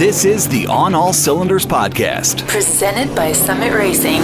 [0.00, 2.48] This is the On All Cylinders podcast.
[2.48, 4.22] Presented by Summit Racing.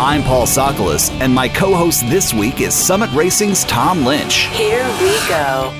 [0.00, 4.46] I'm Paul Sokolis, and my co host this week is Summit Racing's Tom Lynch.
[4.46, 5.72] Here we go.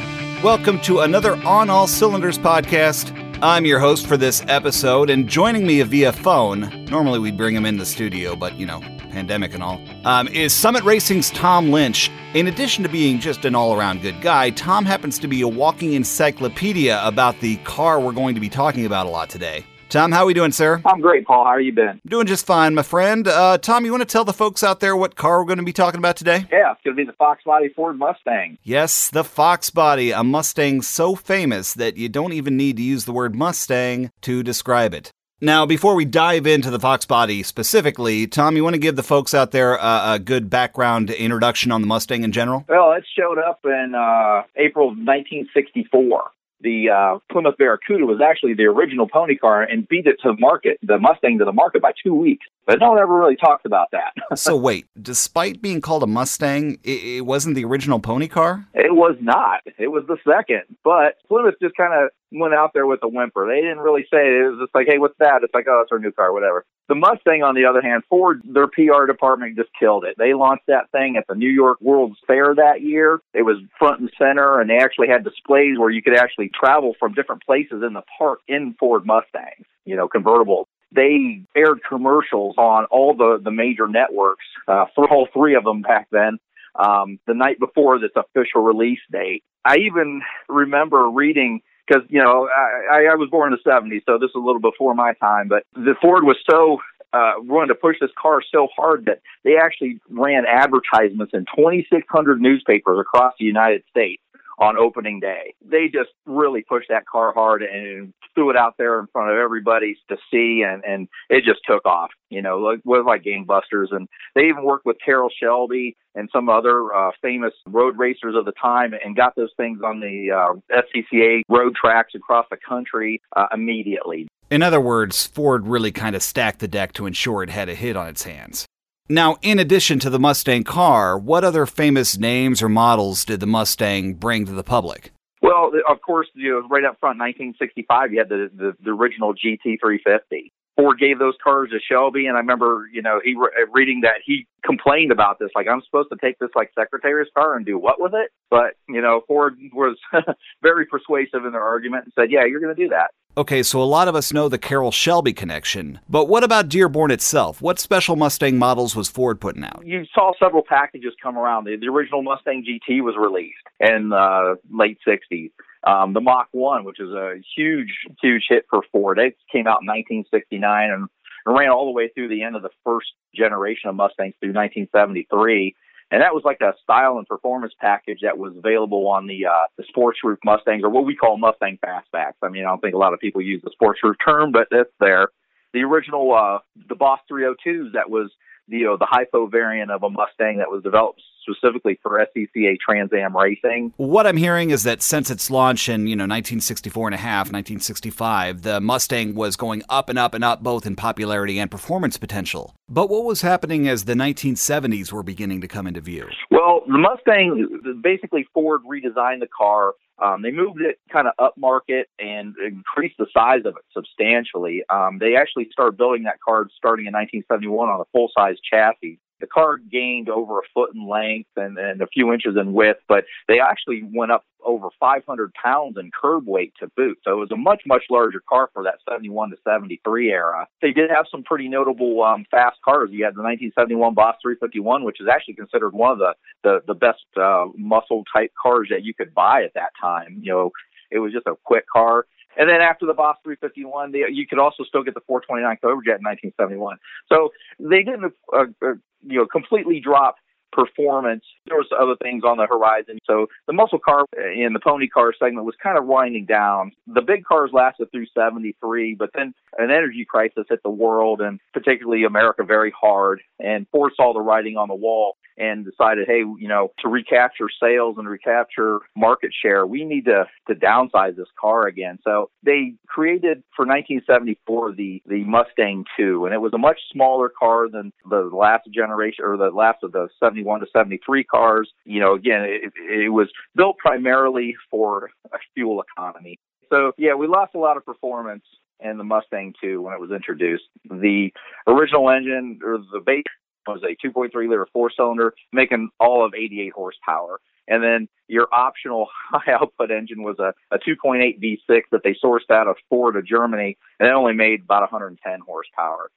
[0.45, 3.19] Welcome to another On All Cylinders podcast.
[3.43, 7.67] I'm your host for this episode, and joining me via phone, normally we'd bring him
[7.67, 8.81] in the studio, but you know,
[9.13, 12.11] pandemic and all, um, is Summit Racing's Tom Lynch.
[12.35, 15.49] In addition to being just an all around good guy, Tom happens to be a
[15.49, 19.65] walking encyclopedia about the car we're going to be talking about a lot today.
[19.93, 20.81] Tom, how are we doing, sir?
[20.87, 21.45] I'm great, Paul.
[21.45, 22.01] How are you been?
[22.07, 23.29] Doing just fine, my friend.
[23.29, 25.65] Uh, Tom, you want to tell the folks out there what car we're going to
[25.65, 26.47] be talking about today?
[26.51, 28.57] Yeah, it's going to be the Fox Body Ford Mustang.
[28.63, 33.05] Yes, the Fox Body, a Mustang so famous that you don't even need to use
[33.05, 35.13] the word Mustang to describe it.
[35.45, 39.03] Now, before we dive into the Fox Body specifically, Tom, you want to give the
[39.03, 42.65] folks out there a, a good background introduction on the Mustang in general?
[42.69, 46.31] Well, it showed up in uh, April of 1964.
[46.63, 50.79] The uh, Plymouth Barracuda was actually the original pony car and beat it to market,
[50.83, 52.47] the Mustang to the market by two weeks.
[52.67, 54.13] But no one ever really talked about that.
[54.39, 58.67] so wait, despite being called a Mustang, it, it, wasn't the original pony car?
[58.75, 59.61] It was not.
[59.79, 60.63] It was the second.
[60.85, 63.47] But Plymouth just kind of went out there with a whimper.
[63.47, 64.45] They didn't really say it.
[64.45, 65.43] It was just like, hey, what's that?
[65.43, 66.65] It's like, oh, it's our new car, whatever.
[66.93, 70.15] The Mustang, on the other hand, Ford, their PR department just killed it.
[70.19, 73.19] They launched that thing at the New York World's Fair that year.
[73.33, 76.93] It was front and center, and they actually had displays where you could actually travel
[77.01, 82.55] from different places in the park in Ford Mustangs, you know, convertibles they aired commercials
[82.59, 86.39] on all the, the major networks, uh, for all three of them back then,
[86.75, 89.43] um, the night before this official release date.
[89.65, 92.49] I even remember reading because you know
[92.91, 95.49] I, I was born in the 70s, so this is a little before my time.
[95.49, 96.79] But the Ford was so
[97.13, 102.41] uh, wanted to push this car so hard that they actually ran advertisements in 2,600
[102.41, 104.23] newspapers across the United States
[104.63, 105.55] on opening day.
[105.65, 109.37] They just really pushed that car hard and threw it out there in front of
[109.37, 112.11] everybody to see, and and it just took off.
[112.31, 113.89] You know, like was like gangbusters.
[113.91, 118.45] And they even worked with Carroll Shelby and some other uh, famous road racers of
[118.45, 123.21] the time, and got those things on the uh, SCCA road tracks across the country
[123.37, 124.29] uh, immediately.
[124.51, 127.75] In other words, Ford really kind of stacked the deck to ensure it had a
[127.75, 128.67] hit on its hands.
[129.09, 133.47] Now, in addition to the Mustang car, what other famous names or models did the
[133.47, 135.13] Mustang bring to the public?
[135.43, 139.35] Well, of course, you know, right up front, 1965, you had the, the, the original
[139.35, 140.53] GT350.
[140.77, 144.03] Ford gave those cars to Shelby, and I remember, you know, he re- uh, reading
[144.03, 145.51] that he complained about this.
[145.55, 148.31] Like, I'm supposed to take this like Secretary's car and do what with it?
[148.51, 149.99] But you know, Ford was
[150.63, 153.81] very persuasive in their argument and said, "Yeah, you're going to do that." Okay, so
[153.81, 157.63] a lot of us know the Carroll Shelby connection, but what about Dearborn itself?
[157.63, 159.83] What special Mustang models was Ford putting out?
[159.87, 161.65] You saw several packages come around.
[161.65, 165.51] The, the original Mustang GT was released in the uh, late 60s.
[165.85, 167.89] Um, the Mach 1, which is a huge,
[168.21, 169.19] huge hit for Ford.
[169.19, 171.09] It came out in 1969 and
[171.47, 175.75] ran all the way through the end of the first generation of Mustangs through 1973
[176.13, 179.67] and that was like a style and performance package that was available on the uh,
[179.79, 182.35] the sports roof Mustangs or what we call Mustang fastbacks.
[182.43, 184.69] I mean, I don't think a lot of people use the sports roof term, but
[184.71, 185.29] it's there.
[185.73, 186.59] The original uh,
[186.89, 188.31] the Boss 302s that was
[188.69, 192.77] the you know, the hypo variant of a Mustang that was developed specifically for SCCA
[192.79, 193.93] Trans Am racing.
[193.97, 197.47] What I'm hearing is that since its launch in, you know, 1964 and a half,
[197.47, 202.17] 1965, the Mustang was going up and up and up both in popularity and performance
[202.17, 202.75] potential.
[202.89, 206.29] But what was happening as the 1970s were beginning to come into view?
[206.51, 212.05] Well, the Mustang, basically Ford redesigned the car um, they moved it kind of upmarket
[212.19, 214.83] and increased the size of it substantially.
[214.89, 219.19] Um, they actually started building that car starting in 1971 on a full size chassis
[219.43, 223.01] the car gained over a foot in length and, and a few inches in width,
[223.09, 227.19] but they actually went up over 500 pounds in curb weight to boot.
[227.25, 230.69] So it was a much, much larger car for that 71 to 73 era.
[230.81, 233.11] They did have some pretty notable um, fast cars.
[233.13, 236.95] You had the 1971 Boss 351, which is actually considered one of the, the, the
[236.95, 240.39] best uh, muscle type cars that you could buy at that time.
[240.41, 240.71] You know,
[241.11, 242.27] it was just a quick car.
[242.57, 246.05] And then after the Boss 351, they, you could also still get the 429 Cobra
[246.05, 246.99] Jet in 1971.
[247.29, 247.51] So
[247.81, 250.37] they didn't, uh, uh, you know, completely drop
[250.73, 251.45] performance.
[251.67, 253.19] There was other things on the horizon.
[253.27, 256.93] So the muscle car in the pony car segment was kind of winding down.
[257.07, 261.61] The big cars lasted through 73, but then an energy crisis hit the world and
[261.73, 263.41] particularly America very hard.
[263.59, 267.69] And Ford saw the writing on the wall and decided, hey, you know, to recapture
[267.81, 272.19] sales and recapture market share, we need to, to downsize this car again.
[272.25, 277.51] So they created for 1974 the, the Mustang 2, and it was a much smaller
[277.51, 280.29] car than the last generation or the last of the
[280.63, 281.91] 71 to 73 cars.
[282.05, 286.59] You know, again, it, it was built primarily for a fuel economy.
[286.91, 288.65] So yeah, we lost a lot of performance
[289.01, 290.85] and the Mustang 2 when it was introduced.
[291.05, 291.51] The
[291.87, 293.45] original engine or the base
[293.87, 297.61] was a 2.3 liter four cylinder, making all of 88 horsepower.
[297.89, 302.71] And then your optional high output engine was a, a 2.8 V6 that they sourced
[302.71, 306.31] out of Ford of Germany, and it only made about 110 horsepower.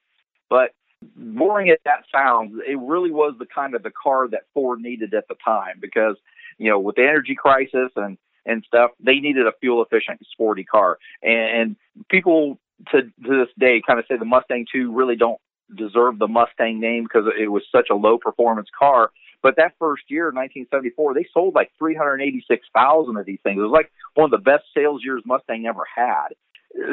[0.50, 0.72] But
[1.16, 5.14] boring as that sounds, it really was the kind of the car that Ford needed
[5.14, 6.16] at the time because,
[6.58, 10.64] you know, with the energy crisis and and stuff, they needed a fuel efficient, sporty
[10.64, 10.98] car.
[11.24, 11.76] And,
[12.10, 12.60] people
[12.92, 15.40] to to this day kind of say the Mustang 2 really don't
[15.76, 19.12] deserve the Mustang name because it was such a low performance car.
[19.42, 23.58] But that first year, 1974, they sold like 386,000 of these things.
[23.58, 26.30] It was like one of the best sales years Mustang ever had.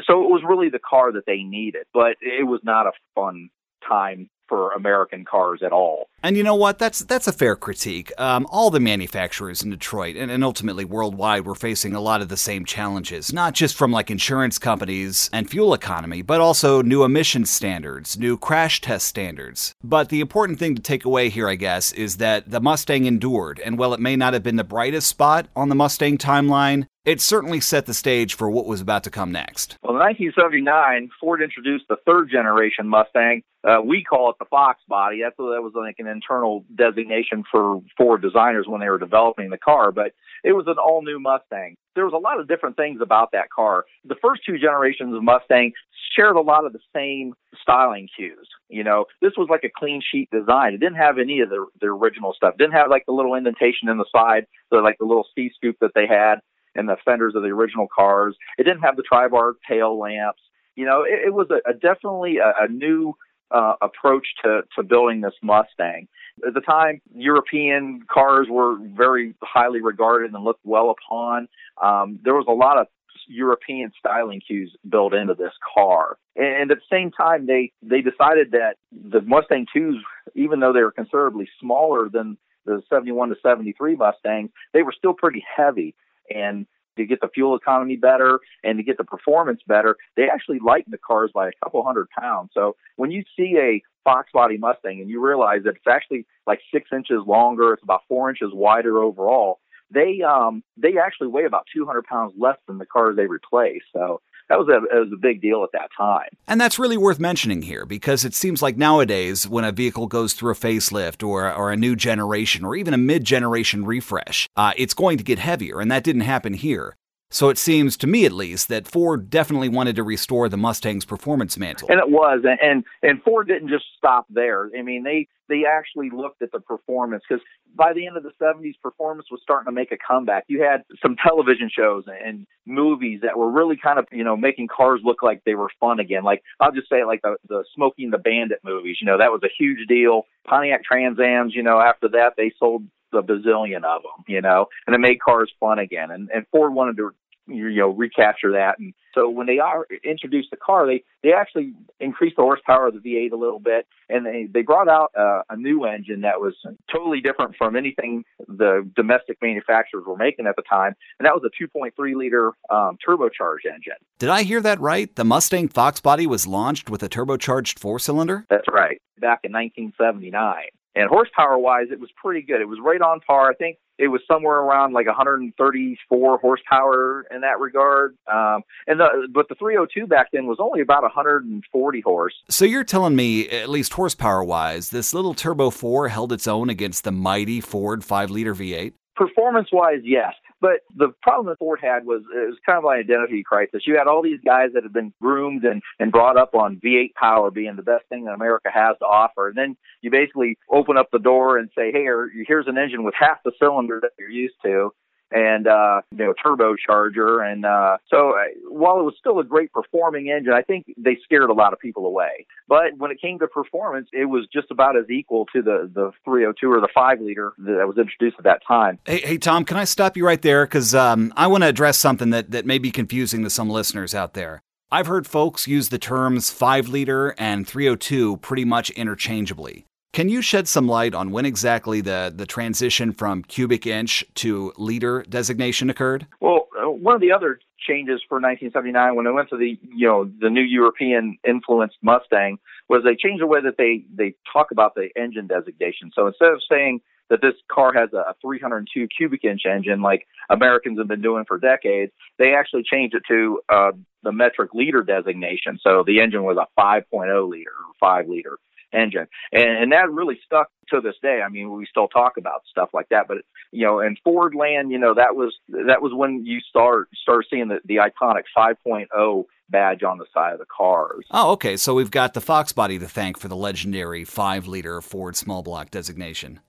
[0.04, 3.50] So it was really the car that they needed, but it was not a fun
[3.88, 6.10] time for American cars at all.
[6.22, 6.78] And you know what?
[6.78, 8.12] That's that's a fair critique.
[8.18, 12.28] Um, all the manufacturers in Detroit and, and ultimately worldwide were facing a lot of
[12.28, 17.02] the same challenges, not just from like insurance companies and fuel economy, but also new
[17.02, 19.74] emission standards, new crash test standards.
[19.82, 23.58] But the important thing to take away here, I guess, is that the Mustang endured,
[23.60, 27.20] and while it may not have been the brightest spot on the Mustang timeline, it
[27.20, 29.76] certainly set the stage for what was about to come next.
[29.82, 33.42] Well, in 1979, Ford introduced the third generation Mustang.
[33.64, 35.20] Uh, we call it the Fox body.
[35.22, 39.58] That's that was like an internal designation for Ford designers when they were developing the
[39.58, 40.12] car, but
[40.44, 41.76] it was an all new Mustang.
[41.94, 43.84] There was a lot of different things about that car.
[44.04, 45.72] The first two generations of Mustang
[46.16, 48.48] shared a lot of the same styling cues.
[48.68, 50.74] You know, this was like a clean sheet design.
[50.74, 52.54] It didn't have any of the, the original stuff.
[52.54, 55.50] It didn't have like the little indentation in the side, the like the little C
[55.54, 56.40] scoop that they had
[56.74, 58.36] and the fenders of the original cars.
[58.58, 60.40] It didn't have the tri-bar tail lamps.
[60.74, 63.14] You know, it, it was a, a definitely a, a new
[63.50, 66.08] uh, approach to, to building this Mustang.
[66.46, 71.48] At the time, European cars were very highly regarded and looked well upon.
[71.82, 72.86] Um, there was a lot of
[73.28, 76.16] European styling cues built into this car.
[76.34, 80.00] And at the same time, they, they decided that the Mustang 2s,
[80.34, 85.14] even though they were considerably smaller than the 71 to 73 Mustangs, they were still
[85.14, 85.94] pretty heavy
[86.34, 90.58] and to get the fuel economy better and to get the performance better, they actually
[90.64, 92.50] lighten the cars by a couple hundred pounds.
[92.52, 96.60] So when you see a Fox body Mustang and you realize that it's actually like
[96.72, 101.66] six inches longer, it's about four inches wider overall, they um they actually weigh about
[101.74, 103.82] 200 pounds less than the cars they replace.
[103.92, 104.20] So
[104.52, 106.28] that was a, was a big deal at that time.
[106.46, 110.34] And that's really worth mentioning here because it seems like nowadays, when a vehicle goes
[110.34, 114.72] through a facelift or, or a new generation or even a mid generation refresh, uh,
[114.76, 116.96] it's going to get heavier, and that didn't happen here.
[117.32, 121.06] So it seems to me, at least, that Ford definitely wanted to restore the Mustang's
[121.06, 121.88] performance mantle.
[121.90, 124.68] And it was, and and Ford didn't just stop there.
[124.78, 127.42] I mean, they they actually looked at the performance because
[127.74, 130.44] by the end of the 70s, performance was starting to make a comeback.
[130.46, 134.68] You had some television shows and movies that were really kind of you know making
[134.68, 136.24] cars look like they were fun again.
[136.24, 138.98] Like I'll just say, like the the Smokey and the Bandit movies.
[139.00, 140.24] You know, that was a huge deal.
[140.46, 141.54] Pontiac Trans Ams.
[141.54, 142.84] You know, after that, they sold
[143.14, 146.10] a bazillion of them, you know, and it made cars fun again.
[146.10, 147.10] And, and Ford wanted to
[147.46, 148.78] you know recapture that.
[148.78, 152.94] And so when they are introduced the car they they actually increased the horsepower of
[152.94, 153.86] the V8 a little bit.
[154.08, 156.54] And they they brought out uh, a new engine that was
[156.92, 160.94] totally different from anything the domestic manufacturers were making at the time.
[161.18, 163.94] And that was a 2.3 liter um, turbocharged engine.
[164.18, 165.14] Did i hear that right?
[165.14, 168.46] The mustang fox body was launched with a turbocharged four cylinder?
[168.48, 169.00] That's right.
[169.18, 172.60] Back in 1979 and horsepower wise, it was pretty good.
[172.60, 173.50] It was right on par.
[173.50, 178.16] I think it was somewhere around like 134 horsepower in that regard.
[178.30, 182.34] Um, and the but the 302 back then was only about 140 horse.
[182.48, 186.68] So you're telling me, at least horsepower wise, this little Turbo 4 held its own
[186.68, 188.92] against the mighty Ford 5 liter V8?
[189.14, 190.32] Performance wise, yes.
[190.62, 193.82] But the problem that Ford had was it was kind of an identity crisis.
[193.84, 197.14] You had all these guys that had been groomed and, and brought up on V8
[197.14, 199.48] power being the best thing that America has to offer.
[199.48, 202.06] And then you basically open up the door and say, hey,
[202.46, 204.94] here's an engine with half the cylinder that you're used to
[205.32, 207.50] and uh, you know turbocharger.
[207.50, 211.18] And uh, so uh, while it was still a great performing engine, I think they
[211.24, 212.46] scared a lot of people away.
[212.68, 216.12] But when it came to performance, it was just about as equal to the the
[216.24, 218.98] 302 or the five liter that was introduced at that time.
[219.04, 221.98] Hey, hey Tom, can I stop you right there because um, I want to address
[221.98, 224.62] something that that may be confusing to some listeners out there.
[224.90, 229.86] I've heard folks use the terms 5 liter and 302 pretty much interchangeably.
[230.12, 234.74] Can you shed some light on when exactly the, the transition from cubic inch to
[234.76, 236.26] liter designation occurred?
[236.38, 240.06] Well, uh, one of the other changes for 1979 when they went to the you
[240.06, 244.70] know the new European influenced Mustang was they changed the way that they they talk
[244.70, 246.12] about the engine designation.
[246.14, 247.00] So instead of saying
[247.30, 251.58] that this car has a 302 cubic inch engine like Americans have been doing for
[251.58, 252.12] decades.
[252.38, 253.92] They actually changed it to uh,
[254.22, 255.78] the metric liter designation.
[255.82, 258.58] So the engine was a 5.0 liter or 5 liter
[258.92, 259.26] engine.
[259.52, 261.40] And, and that really stuck to this day.
[261.44, 263.38] I mean, we still talk about stuff like that, but
[263.70, 267.46] you know, in Ford land, you know, that was that was when you start start
[267.50, 271.24] seeing the, the iconic 5.0 badge on the side of the cars.
[271.30, 271.76] Oh, okay.
[271.76, 275.62] So we've got the Fox body to thank for the legendary 5 liter Ford small
[275.62, 276.60] block designation.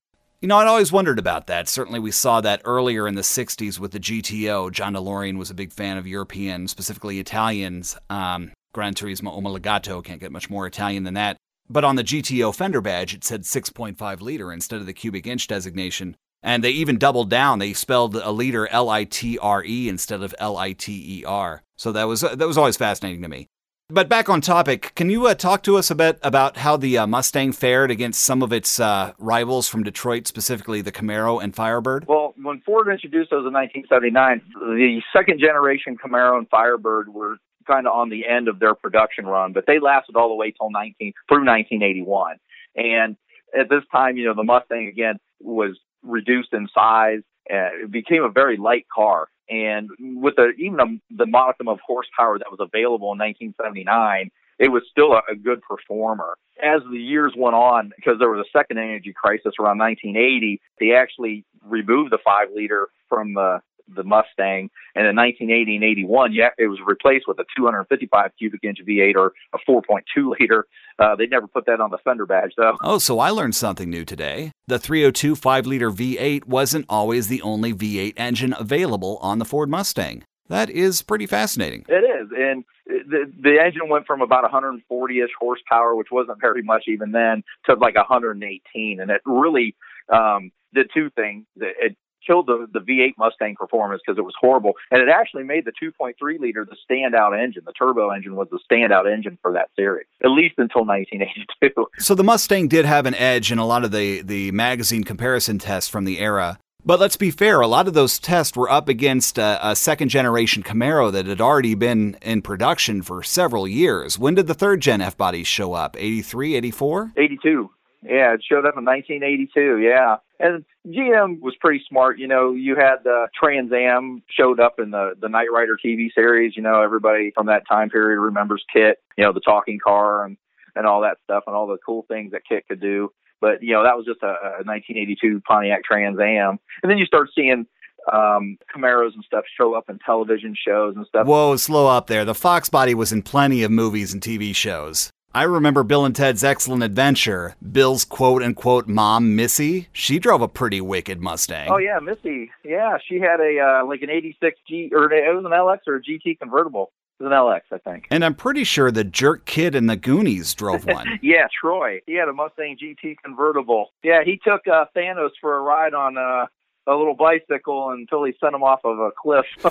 [0.43, 1.69] You know, I'd always wondered about that.
[1.69, 4.71] Certainly, we saw that earlier in the 60s with the GTO.
[4.73, 7.97] John DeLorean was a big fan of European, specifically Italians.
[8.09, 11.37] Um, Gran Turismo Omologato can't get much more Italian than that.
[11.69, 15.47] But on the GTO fender badge, it said 6.5 liter instead of the cubic inch
[15.47, 16.17] designation.
[16.41, 17.59] And they even doubled down.
[17.59, 21.25] They spelled a liter L I T R E instead of L I T E
[21.25, 21.63] R.
[21.77, 23.47] So that was that was always fascinating to me.
[23.89, 26.97] But back on topic, can you uh, talk to us a bit about how the
[26.97, 31.53] uh, Mustang fared against some of its uh, rivals from Detroit, specifically the Camaro and
[31.53, 32.07] Firebird?
[32.07, 34.41] Well, when Ford introduced those in 1979,
[34.77, 39.25] the second generation Camaro and Firebird were kind of on the end of their production
[39.25, 42.37] run, but they lasted all the way till 19 through 1981.
[42.75, 43.15] And
[43.57, 47.21] at this time, you know, the Mustang again was reduced in size.
[47.49, 49.27] Uh, it became a very light car.
[49.49, 54.69] And with the even a, the modicum of horsepower that was available in 1979, it
[54.69, 56.37] was still a, a good performer.
[56.63, 60.93] As the years went on, because there was a second energy crisis around 1980, they
[60.93, 66.49] actually removed the five liter from the the Mustang, and in 1980 and 81, yeah,
[66.57, 70.67] it was replaced with a 255 cubic inch V8 or a 4.2 liter.
[70.99, 72.77] Uh, they never put that on the Thunder badge, though.
[72.83, 74.51] Oh, so I learned something new today.
[74.67, 79.69] The 302 5 liter V8 wasn't always the only V8 engine available on the Ford
[79.69, 80.23] Mustang.
[80.49, 81.85] That is pretty fascinating.
[81.87, 86.83] It is, and the the engine went from about 140ish horsepower, which wasn't very much
[86.87, 89.75] even then, to like 118, and it really
[90.09, 91.45] um, did two things.
[91.55, 94.73] It killed the, the V8 Mustang performance because it was horrible.
[94.91, 97.63] And it actually made the 2.3 liter the standout engine.
[97.65, 101.87] The turbo engine was the standout engine for that series, at least until 1982.
[101.99, 105.59] So the Mustang did have an edge in a lot of the, the magazine comparison
[105.59, 106.59] tests from the era.
[106.85, 110.09] But let's be fair, a lot of those tests were up against a, a, second
[110.09, 114.19] generation Camaro that had already been in production for several years.
[114.19, 115.95] When did the third gen F bodies show up?
[115.97, 117.13] 83, 84?
[117.15, 117.69] 82.
[118.05, 119.79] Yeah, it showed up in 1982.
[119.79, 122.19] Yeah, and GM was pretty smart.
[122.19, 126.07] You know, you had the Trans Am showed up in the the Knight Rider TV
[126.13, 126.55] series.
[126.55, 128.97] You know, everybody from that time period remembers KITT.
[129.17, 130.37] You know, the talking car and
[130.75, 133.11] and all that stuff and all the cool things that KITT could do.
[133.39, 137.05] But you know, that was just a, a 1982 Pontiac Trans Am, and then you
[137.05, 137.65] start seeing
[138.11, 141.25] um, Camaros and stuff show up in television shows and stuff.
[141.25, 142.25] Whoa, slow up there.
[142.25, 145.12] The Fox body was in plenty of movies and TV shows.
[145.35, 147.55] I remember Bill and Ted's Excellent Adventure.
[147.71, 151.69] Bill's quote unquote mom, Missy, she drove a pretty wicked Mustang.
[151.71, 152.51] Oh yeah, Missy.
[152.63, 155.95] Yeah, she had a uh, like an '86 G or it was an LX or
[155.95, 156.91] a GT convertible.
[157.19, 158.07] It was an LX, I think.
[158.11, 161.19] And I'm pretty sure the jerk kid in the Goonies drove one.
[161.23, 162.01] yeah, Troy.
[162.05, 163.91] He had a Mustang GT convertible.
[164.03, 166.45] Yeah, he took uh, Thanos for a ride on uh,
[166.85, 169.45] a little bicycle until he sent him off of a cliff.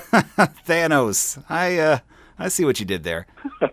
[0.67, 1.43] Thanos.
[1.49, 1.99] I uh
[2.43, 3.27] I see what you did there.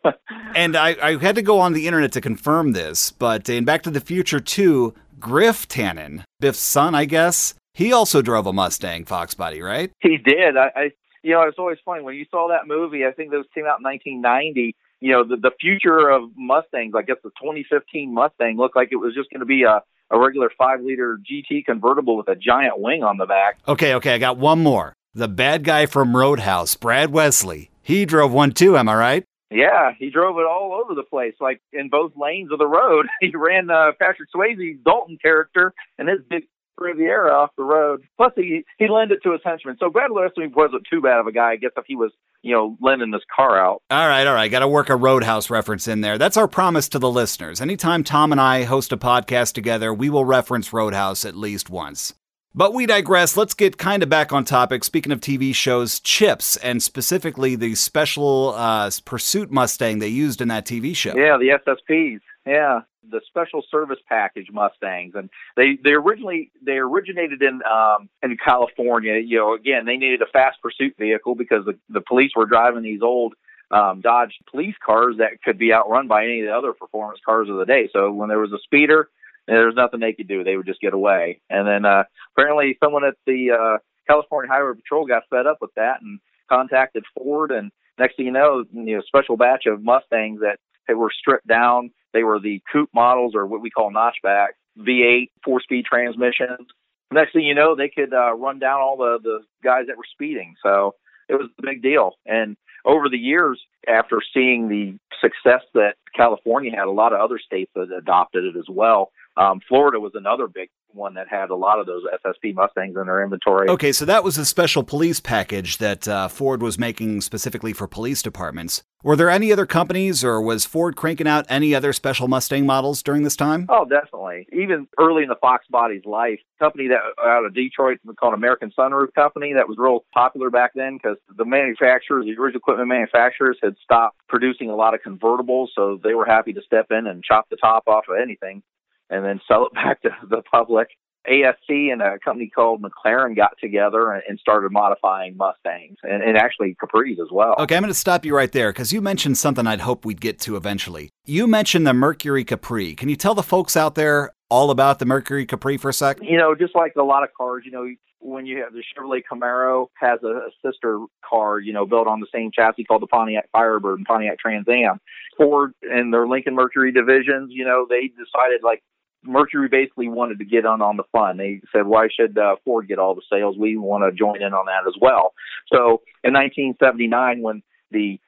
[0.56, 3.82] and I, I had to go on the internet to confirm this, but in Back
[3.84, 9.06] to the Future 2, Griff Tannen, Biff's son, I guess, he also drove a Mustang
[9.06, 9.92] Fox body, right?
[10.00, 10.58] He did.
[10.58, 10.92] I, I
[11.24, 13.06] you know, it's always funny when you saw that movie.
[13.06, 14.76] I think those came out in 1990.
[15.02, 16.94] You know, the the future of Mustangs.
[16.96, 20.20] I guess the 2015 Mustang looked like it was just going to be a a
[20.20, 23.60] regular five liter GT convertible with a giant wing on the back.
[23.68, 24.94] Okay, okay, I got one more.
[25.14, 27.70] The bad guy from Roadhouse, Brad Wesley.
[27.90, 29.24] He drove one too, am I right?
[29.50, 33.08] Yeah, he drove it all over the place, like in both lanes of the road.
[33.20, 36.44] He ran uh, Patrick Swayze's Dalton character and his big
[36.78, 38.04] Riviera off the road.
[38.16, 39.78] Plus, he he lent it to his henchmen.
[39.80, 41.54] So Brad Wesley wasn't too bad of a guy.
[41.54, 42.12] I guess if he was,
[42.44, 43.82] you know, lending this car out.
[43.90, 44.52] All right, all right.
[44.52, 46.20] Got to work a Roadhouse reference in there.
[46.20, 47.60] That's our promise to the listeners.
[47.60, 52.14] Anytime Tom and I host a podcast together, we will reference Roadhouse at least once.
[52.56, 53.38] But we digress.
[53.38, 54.84] Let's get kind of back on topic.
[54.84, 60.48] Speaking of TV shows, Chips, and specifically the special uh, pursuit Mustang they used in
[60.48, 61.16] that TV show.
[61.16, 62.22] Yeah, the SSPs.
[62.48, 68.36] Yeah, the special service package Mustangs, and they they originally they originated in um, in
[68.44, 69.20] California.
[69.24, 72.82] You know, again, they needed a fast pursuit vehicle because the the police were driving
[72.82, 73.36] these old
[73.72, 77.50] um, Dodge police cars that could be outrun by any of the other performance cars
[77.50, 77.90] of the day.
[77.94, 79.10] So when there was a speeder,
[79.50, 80.44] there was nothing they could do.
[80.44, 81.42] They would just get away.
[81.50, 82.04] And then uh,
[82.34, 83.78] apparently someone at the uh,
[84.08, 87.52] California Highway Patrol got fed up with that and contacted Ford.
[87.52, 91.48] And next thing you know, you know, special batch of Mustangs that, that were stripped
[91.48, 91.92] down.
[92.14, 96.68] They were the coupe models or what we call notchback V8 four-speed transmissions.
[97.12, 100.04] next thing you know, they could uh, run down all the the guys that were
[100.12, 100.56] speeding.
[100.64, 100.96] So
[101.28, 102.14] it was a big deal.
[102.26, 107.40] And over the years, after seeing the success that California had, a lot of other
[107.40, 109.12] states adopted it as well.
[109.38, 113.06] Um, Florida was another big one that had a lot of those SSP Mustangs in
[113.06, 113.70] their inventory.
[113.70, 117.88] Okay, so that was a special police package that uh, Ford was making specifically for
[117.88, 118.84] police departments.
[119.02, 123.02] Were there any other companies, or was Ford cranking out any other special Mustang models
[123.02, 123.66] during this time?
[123.70, 124.46] Oh, definitely.
[124.52, 129.14] Even early in the Fox Body's life, company that out of Detroit called American Sunroof
[129.14, 133.76] Company that was real popular back then because the manufacturers, the original equipment manufacturers, had
[133.82, 137.48] stopped producing a lot of convertibles, so they were happy to step in and chop
[137.50, 138.62] the top off of anything
[139.10, 140.90] and then sell it back to the public.
[141.30, 146.76] ASC and a company called McLaren got together and started modifying Mustangs and, and actually
[146.82, 147.56] Capris as well.
[147.60, 150.22] Okay, I'm going to stop you right there because you mentioned something I'd hope we'd
[150.22, 151.10] get to eventually.
[151.26, 152.96] You mentioned the Mercury Capri.
[152.96, 156.20] Can you tell the folks out there all about the Mercury Capri for a sec?
[156.22, 157.88] You know, just like a lot of cars, you know,
[158.22, 162.20] when you have the Chevrolet Camaro has a, a sister car, you know, built on
[162.20, 165.00] the same chassis called the Pontiac Firebird and Pontiac Trans Am.
[165.38, 168.84] Ford and their Lincoln Mercury divisions, you know, they decided like
[169.24, 171.38] Mercury basically wanted to get on on the fun.
[171.38, 173.58] They said, "Why should uh, Ford get all the sales?
[173.58, 175.34] We want to join in on that as well."
[175.72, 177.62] So, in 1979, when
[177.92, 178.20] the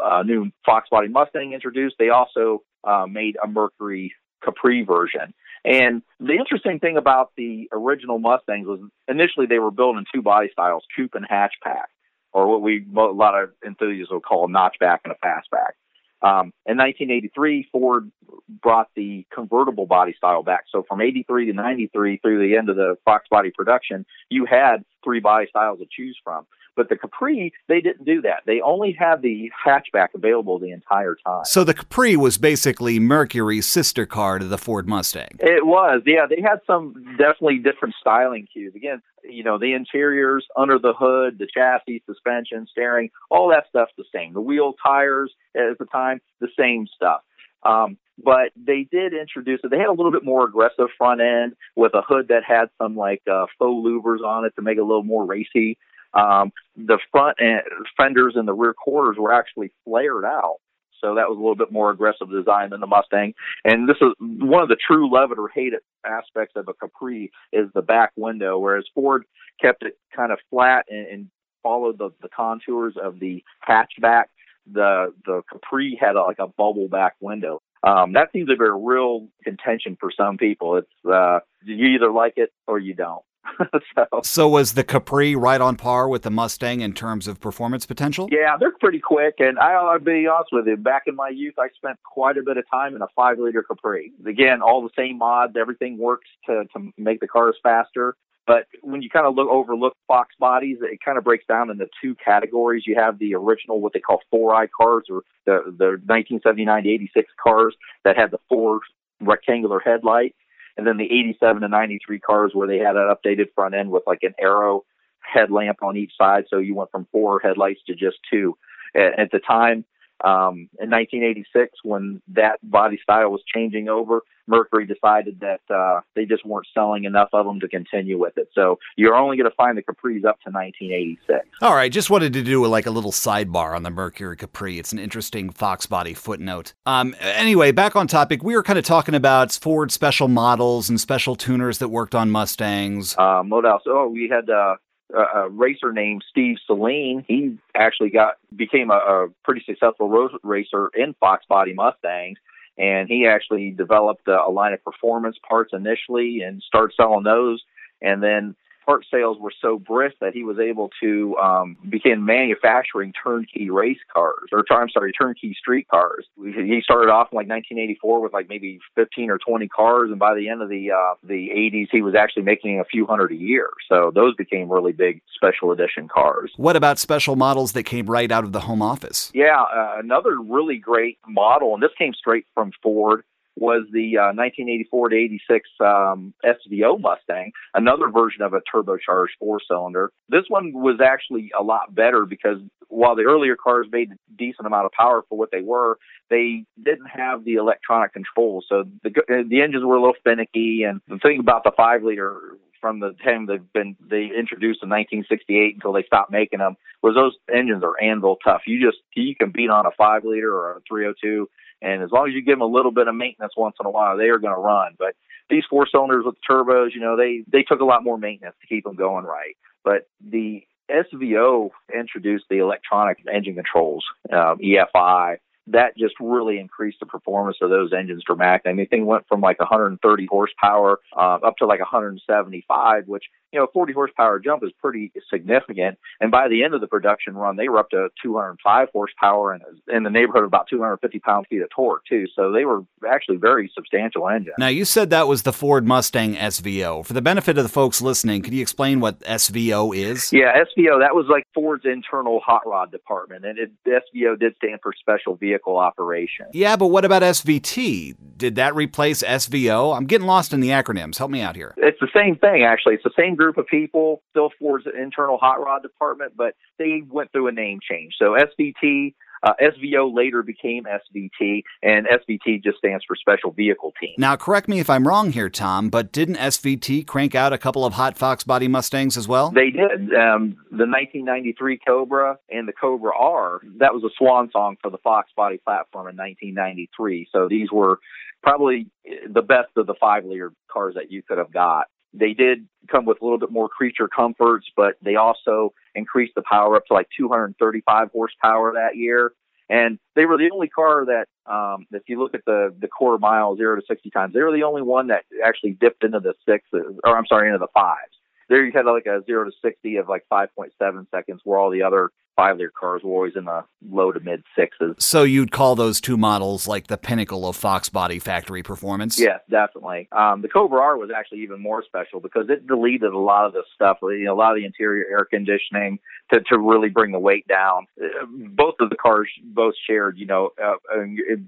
[0.00, 5.34] uh, new Fox Body Mustang introduced, they also uh, made a Mercury Capri version.
[5.64, 10.22] And the interesting thing about the original Mustangs was initially they were built in two
[10.22, 11.86] body styles, coupe and hatchback,
[12.32, 15.72] or what we a lot of enthusiasts will call a notchback and a fastback.
[16.20, 18.10] Um, in 1983, Ford
[18.48, 20.64] brought the convertible body style back.
[20.70, 24.84] So from 83 to 93 through the end of the Fox body production, you had
[25.04, 26.46] three body styles to choose from.
[26.78, 28.44] But the Capri, they didn't do that.
[28.46, 31.44] They only had the hatchback available the entire time.
[31.44, 35.38] So the Capri was basically Mercury's sister car to the Ford Mustang.
[35.40, 36.26] It was, yeah.
[36.30, 38.74] They had some definitely different styling cues.
[38.76, 43.92] Again, you know, the interiors, under the hood, the chassis, suspension, steering, all that stuff's
[43.98, 44.34] the same.
[44.34, 47.22] The wheel, tires at the time, the same stuff.
[47.64, 49.70] Um, but they did introduce it.
[49.72, 52.96] They had a little bit more aggressive front end with a hood that had some
[52.96, 55.76] like uh, faux louvers on it to make it a little more racy.
[56.14, 57.60] Um, the front and
[57.96, 60.56] fenders and the rear quarters were actually flared out.
[61.00, 63.34] So that was a little bit more aggressive design than the Mustang.
[63.64, 66.74] And this is one of the true love it or hate it aspects of a
[66.74, 69.24] Capri is the back window, whereas Ford
[69.60, 71.30] kept it kind of flat and, and
[71.62, 74.24] followed the, the contours of the hatchback.
[74.70, 77.62] The the Capri had a, like a bubble back window.
[77.86, 80.76] Um, that seems to be a real contention for some people.
[80.76, 83.22] It's uh, you either like it or you don't.
[83.94, 87.86] so, so was the Capri right on par with the Mustang in terms of performance
[87.86, 88.28] potential?
[88.30, 89.34] Yeah, they're pretty quick.
[89.38, 92.42] And I, I'll be honest with you, back in my youth, I spent quite a
[92.42, 94.12] bit of time in a five liter Capri.
[94.26, 98.14] Again, all the same mods, everything works to, to make the cars faster.
[98.46, 101.86] But when you kind of look overlook Fox bodies, it kind of breaks down into
[102.02, 102.84] two categories.
[102.86, 106.88] You have the original, what they call four eye cars, or the the 1979 to
[106.88, 108.80] 86 cars that had the four
[109.20, 110.34] rectangular headlight,
[110.78, 114.04] and then the 87 to 93 cars where they had an updated front end with
[114.06, 114.84] like an arrow
[115.20, 116.44] headlamp on each side.
[116.48, 118.56] So you went from four headlights to just two.
[118.94, 119.84] At, the time,
[120.24, 126.24] um, in 1986, when that body style was changing over, Mercury decided that uh, they
[126.24, 128.48] just weren't selling enough of them to continue with it.
[128.54, 131.46] So you're only going to find the Capris up to 1986.
[131.60, 134.78] All right, just wanted to do like a little sidebar on the Mercury Capri.
[134.78, 136.72] It's an interesting Fox body footnote.
[136.86, 141.00] Um, anyway, back on topic, we were kind of talking about Ford special models and
[141.00, 143.16] special tuners that worked on Mustangs.
[143.18, 143.82] Um, what else?
[143.86, 144.76] Oh, we had uh,
[145.16, 147.24] Uh, a racer named Steve Saleen.
[147.26, 152.38] He actually got became a, a pretty successful road racer in Fox body Mustangs
[152.78, 157.62] and he actually developed a, a line of performance parts initially and started selling those
[158.00, 158.54] and then
[158.88, 163.98] part sales were so brisk that he was able to um, begin manufacturing turnkey race
[164.10, 166.24] cars, or I'm sorry, turnkey street cars.
[166.42, 170.34] He started off in like 1984 with like maybe 15 or 20 cars, and by
[170.34, 173.36] the end of the uh, the 80s, he was actually making a few hundred a
[173.36, 173.68] year.
[173.90, 176.52] So those became really big special edition cars.
[176.56, 179.30] What about special models that came right out of the home office?
[179.34, 183.22] Yeah, uh, another really great model, and this came straight from Ford
[183.60, 189.60] was the uh, 1984 to 86 um, SVO Mustang, another version of a turbocharged four
[189.66, 190.12] cylinder.
[190.28, 194.66] This one was actually a lot better because while the earlier cars made a decent
[194.66, 195.98] amount of power for what they were,
[196.30, 198.66] they didn't have the electronic controls.
[198.68, 199.10] So the,
[199.48, 200.84] the engines were a little finicky.
[200.84, 204.88] And the thing about the five liter from the time they've been they introduced in
[204.88, 208.62] 1968 until they stopped making them was those engines are anvil tough.
[208.66, 211.48] You just you can beat on a five liter or a 302
[211.82, 213.90] and as long as you give them a little bit of maintenance once in a
[213.90, 214.94] while, they are going to run.
[214.98, 215.14] But
[215.50, 218.66] these four cylinders with turbos, you know, they they took a lot more maintenance to
[218.66, 219.56] keep them going right.
[219.84, 225.38] But the SVO introduced the electronic engine controls, um, EFI,
[225.72, 228.70] that just really increased the performance of those engines dramatically.
[228.70, 233.58] I mean, thing went from like 130 horsepower uh, up to like 175, which you
[233.58, 235.98] know, 40 horsepower jump is pretty significant.
[236.20, 239.62] And by the end of the production run, they were up to 205 horsepower and
[239.88, 242.26] in the neighborhood of about 250 pound feet of torque too.
[242.34, 244.56] So they were actually very substantial engines.
[244.58, 247.04] Now you said that was the Ford Mustang SVO.
[247.04, 250.32] For the benefit of the folks listening, could you explain what SVO is?
[250.32, 254.80] Yeah, SVO that was like Ford's internal hot rod department, and it, SVO did stand
[254.82, 256.46] for Special Vehicle Operation.
[256.52, 258.16] Yeah, but what about SVT?
[258.36, 259.96] Did that replace SVO?
[259.96, 261.18] I'm getting lost in the acronyms.
[261.18, 261.74] Help me out here.
[261.78, 262.94] It's the same thing actually.
[262.94, 267.32] It's the same group of people, still Ford's internal hot rod department, but they went
[267.32, 268.14] through a name change.
[268.18, 274.14] So SVT, uh, SVO later became SVT, and SVT just stands for Special Vehicle Team.
[274.18, 277.84] Now, correct me if I'm wrong here, Tom, but didn't SVT crank out a couple
[277.84, 279.50] of hot Fox body Mustangs as well?
[279.50, 280.12] They did.
[280.14, 284.98] Um, the 1993 Cobra and the Cobra R, that was a swan song for the
[284.98, 287.28] Fox body platform in 1993.
[287.32, 288.00] So these were
[288.42, 288.86] probably
[289.28, 291.86] the best of the five liter cars that you could have got.
[292.12, 296.42] They did come with a little bit more creature comforts, but they also increased the
[296.42, 299.32] power up to like 235 horsepower that year.
[299.70, 303.18] And they were the only car that, um, if you look at the the quarter
[303.18, 306.32] mile zero to 60 times, they were the only one that actually dipped into the
[306.48, 308.16] sixes, or I'm sorry, into the fives.
[308.48, 311.82] There you had like a zero to 60 of like 5.7 seconds, where all the
[311.82, 314.94] other five liter cars were always in the low to mid sixes.
[315.00, 319.18] So you'd call those two models like the pinnacle of Fox body factory performance?
[319.18, 320.08] Yes, definitely.
[320.12, 323.54] Um, the Cobra R was actually even more special because it deleted a lot of
[323.54, 325.98] the stuff, you know, a lot of the interior air conditioning
[326.32, 327.86] to, to really bring the weight down.
[328.30, 330.74] Both of the cars both shared, you know, uh,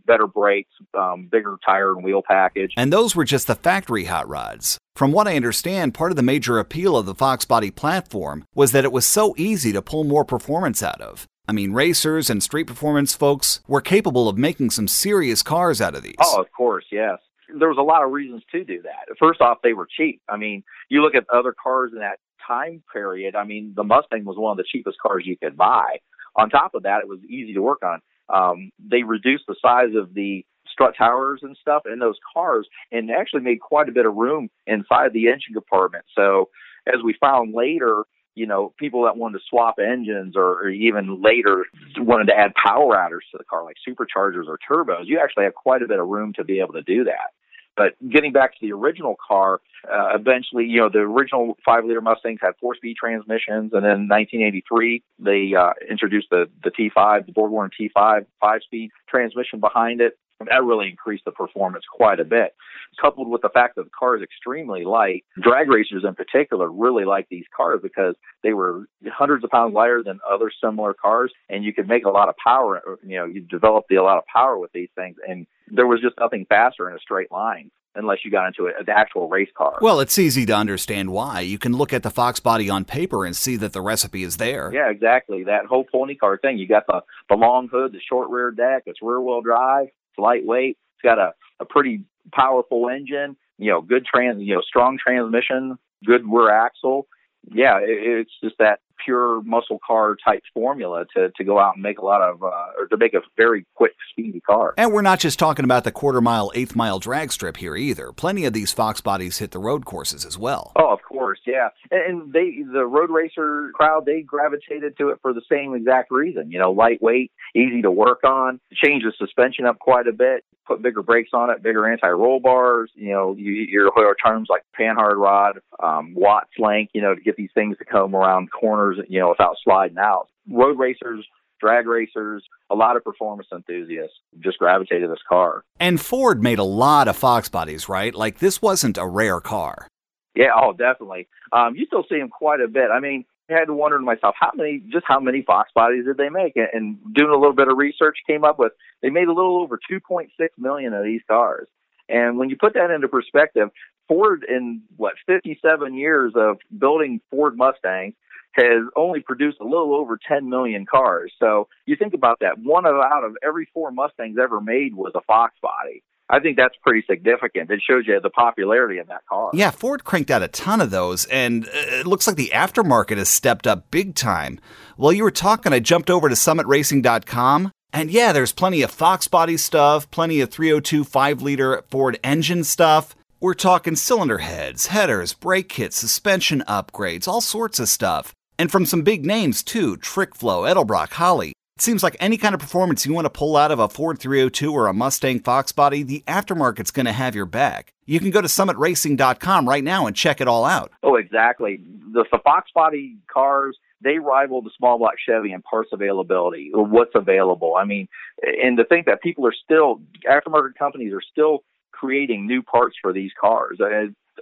[0.07, 2.72] better brakes, um, bigger tire and wheel package.
[2.76, 4.79] And those were just the factory hot rods.
[4.96, 8.72] From what I understand, part of the major appeal of the Fox Body platform was
[8.72, 11.26] that it was so easy to pull more performance out of.
[11.48, 15.94] I mean, racers and street performance folks were capable of making some serious cars out
[15.94, 16.14] of these.
[16.20, 17.18] Oh, of course, yes.
[17.58, 19.16] There was a lot of reasons to do that.
[19.18, 20.20] First off, they were cheap.
[20.28, 23.34] I mean, you look at other cars in that time period.
[23.34, 25.98] I mean, the Mustang was one of the cheapest cars you could buy.
[26.36, 28.00] On top of that, it was easy to work on.
[28.32, 33.10] Um, they reduced the size of the strut towers and stuff in those cars and
[33.10, 36.04] actually made quite a bit of room inside the engine compartment.
[36.16, 36.48] So
[36.86, 41.22] as we found later, you know, people that wanted to swap engines or, or even
[41.22, 41.66] later
[41.98, 45.54] wanted to add power adders to the car, like superchargers or turbos, you actually have
[45.54, 47.32] quite a bit of room to be able to do that.
[47.76, 52.00] But getting back to the original car, uh, eventually, you know, the original five liter
[52.00, 53.72] Mustangs had four speed transmissions.
[53.72, 58.90] And then in 1983, they uh, introduced the, the T5, the Borg T5 five speed
[59.08, 62.55] transmission behind it that really increased the performance quite a bit.
[63.00, 67.05] Coupled with the fact that the car is extremely light, drag racers in particular really
[67.05, 71.64] like these cars because they were hundreds of pounds lighter than other similar cars, and
[71.64, 72.81] you could make a lot of power.
[73.07, 76.14] You know, you developed a lot of power with these things, and there was just
[76.18, 79.79] nothing faster in a straight line unless you got into an actual race car.
[79.81, 81.40] Well, it's easy to understand why.
[81.40, 84.37] You can look at the Fox body on paper and see that the recipe is
[84.37, 84.70] there.
[84.72, 85.44] Yeah, exactly.
[85.44, 86.59] That whole pony car thing.
[86.59, 89.88] You got the the long hood, the short rear deck, it's rear wheel drive.
[90.20, 90.78] Lightweight.
[90.94, 95.78] It's got a, a pretty powerful engine, you know, good trans, you know, strong transmission,
[96.04, 97.06] good rear axle.
[97.50, 101.82] Yeah, it, it's just that pure muscle car type formula to, to go out and
[101.82, 104.74] make a lot of, uh, or to make a very quick, speedy car.
[104.76, 108.12] And we're not just talking about the quarter mile, eighth mile drag strip here either.
[108.12, 110.72] Plenty of these Fox bodies hit the road courses as well.
[110.76, 111.68] Oh, of course, yeah.
[111.90, 116.50] And they, the road racer crowd, they gravitated to it for the same exact reason.
[116.50, 120.82] You know, lightweight, easy to work on, change the suspension up quite a bit, put
[120.82, 122.90] bigger brakes on it, bigger anti-roll bars.
[122.94, 123.90] You know, you, your
[124.24, 126.90] terms like panhard rod, um, Watts link.
[126.92, 130.29] You know, to get these things to come around corners you know, without sliding out.
[130.50, 131.26] Road racers,
[131.61, 135.62] drag racers, a lot of performance enthusiasts just gravitated to this car.
[135.79, 138.14] And Ford made a lot of Fox bodies, right?
[138.14, 139.88] Like this wasn't a rare car.
[140.35, 141.29] Yeah, oh, definitely.
[141.53, 142.90] Um, you still see them quite a bit.
[142.92, 146.05] I mean, I had to wonder to myself, how many, just how many Fox bodies
[146.05, 146.55] did they make?
[146.55, 148.72] And doing a little bit of research, came up with
[149.03, 151.66] they made a little over 2.6 million of these cars.
[152.09, 153.70] And when you put that into perspective,
[154.09, 158.14] Ford in what 57 years of building Ford Mustangs
[158.52, 161.32] has only produced a little over 10 million cars.
[161.38, 162.58] So you think about that.
[162.58, 166.02] One out of every four Mustangs ever made was a Fox body.
[166.32, 167.70] I think that's pretty significant.
[167.70, 169.50] It shows you the popularity of that car.
[169.52, 173.16] Yeah, Ford cranked out a ton of those, and uh, it looks like the aftermarket
[173.16, 174.60] has stepped up big time.
[174.96, 179.26] While you were talking, I jumped over to summitracing.com, and yeah, there's plenty of Fox
[179.26, 183.16] body stuff, plenty of 302 5 liter Ford engine stuff.
[183.40, 188.34] We're talking cylinder heads, headers, brake kits, suspension upgrades, all sorts of stuff.
[188.60, 191.54] And from some big names too Trick Flow, Edelbrock, Holley.
[191.76, 194.18] It seems like any kind of performance you want to pull out of a Ford
[194.18, 197.94] 302 or a Mustang Fox body, the aftermarket's going to have your back.
[198.04, 200.92] You can go to summitracing.com right now and check it all out.
[201.02, 201.80] Oh, exactly.
[202.12, 207.14] The, the Fox body cars, they rival the small block Chevy in parts availability, what's
[207.14, 207.76] available.
[207.78, 208.08] I mean,
[208.42, 211.60] and to think that people are still, aftermarket companies are still
[211.92, 213.86] creating new parts for these cars uh,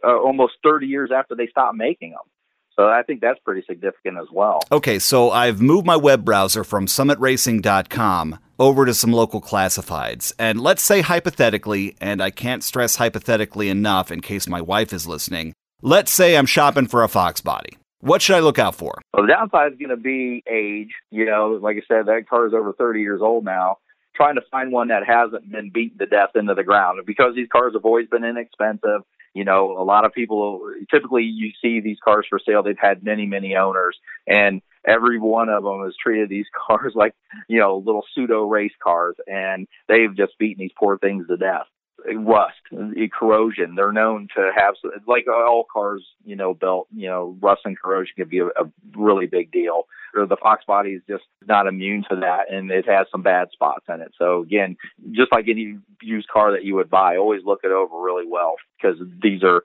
[0.04, 2.26] uh, almost 30 years after they stopped making them.
[2.78, 4.60] So I think that's pretty significant as well.
[4.70, 10.32] Okay, so I've moved my web browser from summitracing.com over to some local classifieds.
[10.38, 15.08] And let's say hypothetically, and I can't stress hypothetically enough in case my wife is
[15.08, 17.76] listening, let's say I'm shopping for a Fox body.
[18.00, 19.00] What should I look out for?
[19.12, 20.92] Well, the downside is going to be age.
[21.10, 23.78] You know, like I said, that car is over 30 years old now.
[24.14, 27.00] Trying to find one that hasn't been beaten to death into the ground.
[27.06, 29.02] Because these cars have always been inexpensive,
[29.34, 30.60] you know, a lot of people
[30.90, 32.62] typically you see these cars for sale.
[32.62, 37.14] They've had many, many owners, and every one of them has treated these cars like,
[37.48, 41.66] you know, little pseudo race cars, and they've just beaten these poor things to death
[42.16, 42.56] rust,
[43.12, 43.74] corrosion.
[43.74, 44.74] They're known to have,
[45.06, 48.70] like all cars, you know, built, you know, rust and corrosion can be a, a
[48.96, 49.84] really big deal.
[50.14, 53.48] Or the Fox body is just not immune to that, and it has some bad
[53.52, 54.12] spots in it.
[54.18, 54.76] So again,
[55.12, 58.56] just like any used car that you would buy, always look it over really well
[58.80, 59.62] because these are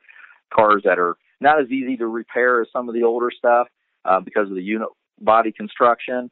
[0.54, 3.68] cars that are not as easy to repair as some of the older stuff
[4.06, 4.90] uh, because of the unit
[5.22, 6.30] body construction.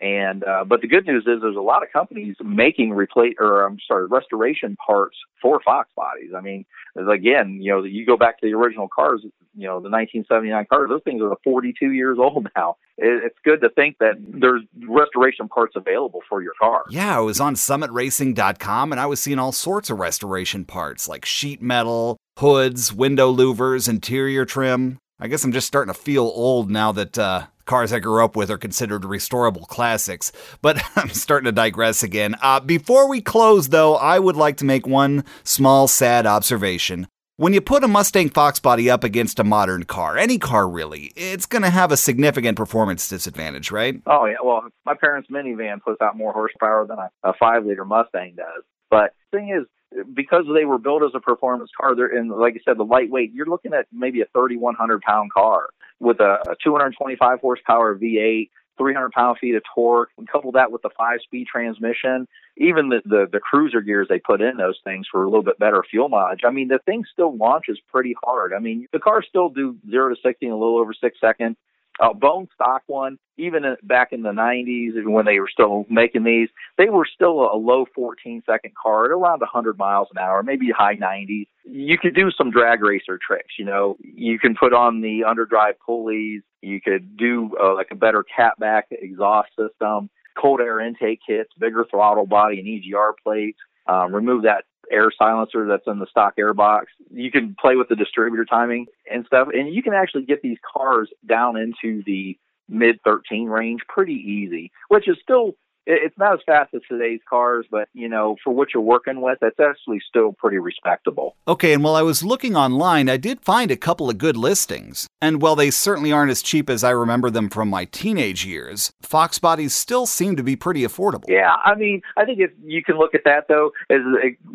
[0.00, 3.64] And uh, but the good news is there's a lot of companies making replace or
[3.64, 6.32] I'm sorry restoration parts for Fox bodies.
[6.36, 6.64] I mean,
[6.96, 9.22] again, you know, you go back to the original cars,
[9.54, 10.88] you know, the 1979 cars.
[10.88, 12.76] Those things are 42 years old now.
[12.98, 16.82] It's good to think that there's restoration parts available for your car.
[16.90, 21.24] Yeah, I was on SummitRacing.com and I was seeing all sorts of restoration parts like
[21.24, 24.98] sheet metal, hoods, window louvers, interior trim.
[25.20, 28.36] I guess I'm just starting to feel old now that uh, cars I grew up
[28.36, 30.32] with are considered restorable classics.
[30.62, 32.36] But I'm starting to digress again.
[32.42, 37.08] Uh, before we close, though, I would like to make one small sad observation.
[37.36, 41.10] When you put a Mustang Fox body up against a modern car, any car really,
[41.16, 44.00] it's going to have a significant performance disadvantage, right?
[44.06, 44.36] Oh, yeah.
[44.44, 48.62] Well, my parents' minivan puts out more horsepower than a, a five liter Mustang does.
[48.88, 49.66] But thing is,
[50.12, 53.32] because they were built as a performance car, they're and like I said, the lightweight.
[53.32, 55.68] You're looking at maybe a 3,100 pound car
[56.00, 60.10] with a, a 225 horsepower V8, 300 pound feet of torque.
[60.18, 62.26] And couple that with the five speed transmission,
[62.56, 65.58] even the, the the cruiser gears they put in those things for a little bit
[65.58, 66.40] better fuel mileage.
[66.44, 68.52] I mean, the thing still launches pretty hard.
[68.52, 71.56] I mean, the cars still do zero to 60 in a little over six seconds
[72.00, 76.48] a bone stock one, even back in the 90s when they were still making these,
[76.76, 80.70] they were still a low 14 second car at around 100 miles an hour, maybe
[80.76, 81.46] high 90s.
[81.64, 83.96] You could do some drag racer tricks, you know.
[84.00, 86.42] You can put on the underdrive pulleys.
[86.62, 91.84] You could do uh, like a better catback exhaust system, cold air intake kits, bigger
[91.90, 93.58] throttle body and EGR plates.
[93.86, 96.86] Um, remove that air silencer that's in the stock air box.
[97.10, 100.58] You can play with the distributor timing and stuff, and you can actually get these
[100.72, 106.40] cars down into the mid 13 range pretty easy, which is still it's not as
[106.46, 110.32] fast as today's cars, but you know, for what you're working with, that's actually still
[110.32, 111.36] pretty respectable.
[111.46, 115.06] Okay, and while I was looking online, I did find a couple of good listings.
[115.20, 118.92] And while they certainly aren't as cheap as I remember them from my teenage years,
[119.02, 121.24] Fox bodies still seem to be pretty affordable.
[121.28, 124.00] Yeah, I mean, I think if you can look at that though, as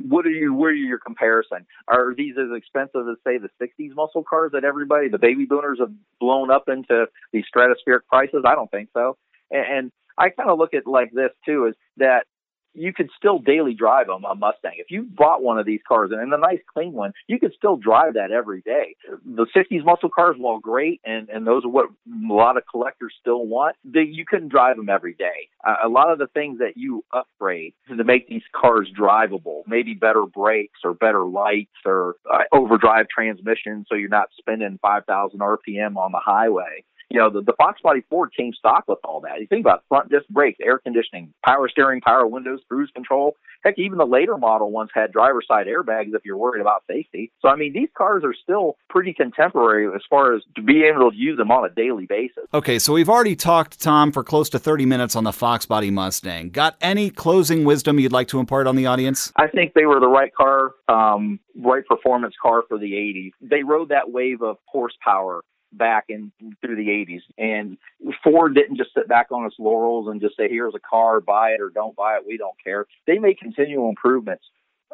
[0.07, 0.53] what are you?
[0.53, 1.65] Where are your comparison?
[1.87, 5.79] Are these as expensive as say the '60s muscle cars that everybody, the baby boomers,
[5.79, 8.43] have blown up into these stratospheric prices?
[8.45, 9.17] I don't think so.
[9.51, 12.25] and, And I kind of look at like this too, is that
[12.73, 14.75] you could still daily drive a, a Mustang.
[14.77, 17.77] If you bought one of these cars and a nice clean one, you could still
[17.77, 18.95] drive that every day.
[19.25, 23.13] The 60s muscle cars, while great, and, and those are what a lot of collectors
[23.19, 25.49] still want, they, you couldn't drive them every day.
[25.65, 29.93] Uh, a lot of the things that you upgrade to make these cars drivable, maybe
[29.93, 35.97] better brakes or better lights or uh, overdrive transmission so you're not spending 5,000 RPM
[35.97, 39.39] on the highway you know, the, the Fox Body Ford came stock with all that.
[39.39, 43.35] You think about front disc brakes, air conditioning, power steering, power windows, cruise control.
[43.63, 47.31] Heck, even the later model ones had driver side airbags if you're worried about safety.
[47.41, 51.11] So, I mean, these cars are still pretty contemporary as far as to be able
[51.11, 52.43] to use them on a daily basis.
[52.53, 55.89] Okay, so we've already talked, Tom, for close to 30 minutes on the Fox Body
[55.89, 56.51] Mustang.
[56.51, 59.33] Got any closing wisdom you'd like to impart on the audience?
[59.35, 63.31] I think they were the right car, um, right performance car for the 80s.
[63.41, 65.41] They rode that wave of horsepower
[65.71, 67.21] back in through the 80s.
[67.38, 67.77] And
[68.23, 71.51] Ford didn't just sit back on its laurels and just say, here's a car, buy
[71.51, 72.23] it or don't buy it.
[72.27, 72.86] We don't care.
[73.08, 74.43] They made continual improvements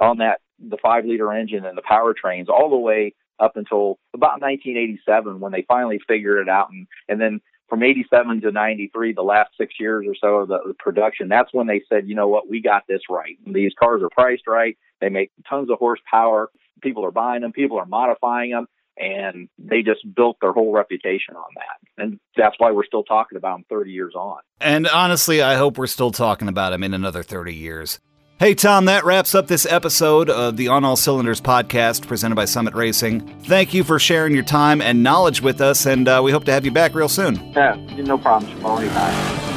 [0.02, 4.42] on that the five liter engine and the powertrains all the way up until about
[4.42, 6.70] 1987 when they finally figured it out.
[6.72, 10.60] And, and then from 87 to 93, the last six years or so of the,
[10.68, 13.38] the production, that's when they said, you know what, we got this right.
[13.46, 14.78] These cars are priced right.
[15.02, 16.50] They make tons of horsepower.
[16.82, 17.52] People are buying them.
[17.52, 22.04] People are modifying them and they just built their whole reputation on that.
[22.04, 24.40] And that's why we're still talking about them 30 years on.
[24.60, 28.00] And honestly, I hope we're still talking about them in another 30 years.
[28.38, 32.44] Hey, Tom, that wraps up this episode of the On All Cylinders podcast presented by
[32.44, 33.22] Summit Racing.
[33.44, 36.52] Thank you for sharing your time and knowledge with us, and uh, we hope to
[36.52, 37.36] have you back real soon.
[37.54, 38.80] Yeah, no problem, Jamal.
[38.80, 39.55] Anytime.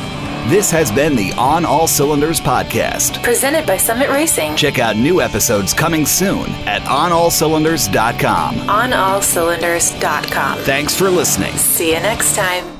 [0.49, 4.57] This has been the On All Cylinders podcast, Presented by Summit Racing.
[4.57, 8.55] Check out new episodes coming soon at onallcylinders.com.
[8.55, 10.59] OnAllCylinders.com.
[10.61, 11.53] Thanks for listening.
[11.55, 12.78] See you next time.